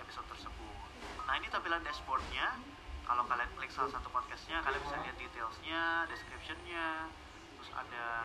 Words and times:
episode 0.00 0.26
tersebut. 0.32 0.88
Nah 1.28 1.34
ini 1.38 1.46
tampilan 1.52 1.82
dashboardnya. 1.84 2.56
Kalau 3.08 3.24
kalian 3.24 3.48
klik 3.56 3.72
salah 3.72 3.88
satu 3.88 4.08
podcastnya, 4.12 4.60
kalian 4.60 4.80
bisa 4.84 4.96
lihat 5.00 5.16
detailsnya, 5.16 6.04
descriptionnya, 6.12 7.08
terus 7.56 7.70
ada 7.72 8.04